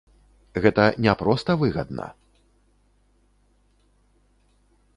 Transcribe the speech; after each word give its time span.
Гэта 0.63 0.85
не 1.05 1.13
проста 1.19 1.51
выгадна. 1.63 2.07